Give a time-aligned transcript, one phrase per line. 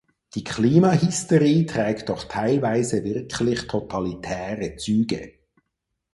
[0.33, 5.33] Die Klimahysterie trägt doch teilweise wirklich totalitäre Züge!